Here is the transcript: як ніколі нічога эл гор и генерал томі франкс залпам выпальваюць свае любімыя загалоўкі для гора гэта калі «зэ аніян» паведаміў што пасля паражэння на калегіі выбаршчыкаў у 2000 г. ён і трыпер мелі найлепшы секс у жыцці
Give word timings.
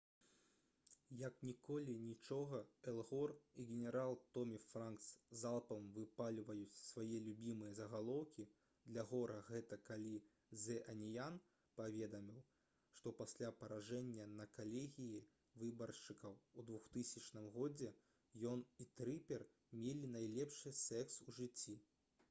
як 1.17 1.33
ніколі 1.47 1.93
нічога 2.03 2.59
эл 2.91 3.01
гор 3.09 3.33
и 3.63 3.65
генерал 3.71 4.13
томі 4.37 4.55
франкс 4.69 5.09
залпам 5.41 5.83
выпальваюць 5.97 6.79
свае 6.85 7.19
любімыя 7.27 7.75
загалоўкі 7.81 8.47
для 8.87 9.05
гора 9.13 9.37
гэта 9.51 9.79
калі 9.91 10.15
«зэ 10.63 10.79
аніян» 10.95 11.37
паведаміў 11.81 12.41
што 12.97 13.15
пасля 13.21 13.53
паражэння 13.61 14.27
на 14.39 14.49
калегіі 14.57 15.21
выбаршчыкаў 15.65 16.41
у 16.63 16.67
2000 16.73 17.31
г. 17.61 17.93
ён 18.55 18.67
і 18.83 18.89
трыпер 19.01 19.47
мелі 19.87 20.13
найлепшы 20.19 20.77
секс 20.83 21.23
у 21.29 21.39
жыцці 21.41 21.81